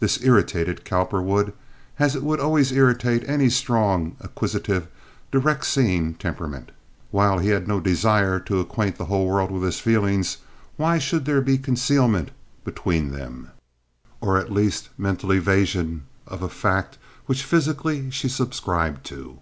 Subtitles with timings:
[0.00, 1.54] This irritated Cowperwood,
[1.98, 4.86] as it would always irritate any strong, acquisitive,
[5.30, 6.72] direct seeing temperament.
[7.10, 10.36] While he had no desire to acquaint the whole world with his feelings,
[10.76, 12.32] why should there be concealment
[12.66, 13.48] between them,
[14.20, 19.38] or at least mental evasion of a fact which physically she subscribed to?